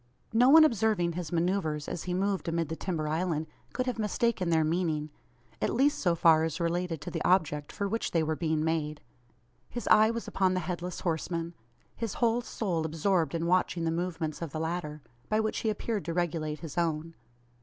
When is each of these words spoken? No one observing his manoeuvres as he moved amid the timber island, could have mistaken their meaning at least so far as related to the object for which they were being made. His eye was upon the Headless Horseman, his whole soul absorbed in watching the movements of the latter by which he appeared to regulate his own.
No 0.33 0.49
one 0.49 0.65
observing 0.65 1.11
his 1.11 1.31
manoeuvres 1.31 1.87
as 1.87 2.05
he 2.05 2.15
moved 2.15 2.47
amid 2.47 2.69
the 2.69 2.75
timber 2.75 3.07
island, 3.07 3.45
could 3.71 3.85
have 3.85 3.99
mistaken 3.99 4.49
their 4.49 4.63
meaning 4.63 5.11
at 5.61 5.75
least 5.75 5.99
so 5.99 6.15
far 6.15 6.43
as 6.43 6.59
related 6.59 6.99
to 7.01 7.11
the 7.11 7.23
object 7.23 7.71
for 7.71 7.87
which 7.87 8.09
they 8.09 8.23
were 8.23 8.35
being 8.35 8.63
made. 8.65 9.01
His 9.69 9.87
eye 9.89 10.09
was 10.09 10.27
upon 10.27 10.55
the 10.55 10.59
Headless 10.61 11.01
Horseman, 11.01 11.53
his 11.95 12.15
whole 12.15 12.41
soul 12.41 12.83
absorbed 12.83 13.35
in 13.35 13.45
watching 13.45 13.83
the 13.83 13.91
movements 13.91 14.41
of 14.41 14.51
the 14.51 14.59
latter 14.59 15.03
by 15.29 15.39
which 15.39 15.59
he 15.59 15.69
appeared 15.69 16.03
to 16.05 16.15
regulate 16.15 16.61
his 16.61 16.79
own. 16.79 17.13